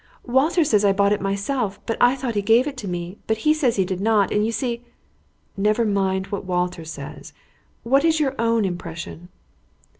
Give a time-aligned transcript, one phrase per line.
[0.25, 3.37] "Walter says I bought it myself, but I thought he gave it to me, but
[3.45, 4.83] he says he did not, and you see"
[5.55, 7.33] "Never mind what Walter says.
[7.83, 9.29] What is your own impression?"